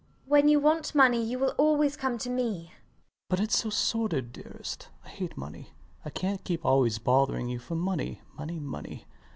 [0.01, 0.29] MRS DUBEDAT.
[0.31, 2.53] When you want money, you will always come to me.
[2.57, 2.71] LOUIS.
[3.29, 4.89] But it's so sordid, dearest.
[5.05, 5.73] I hate money.
[6.03, 9.05] I cant keep always bothering you for money, money, money.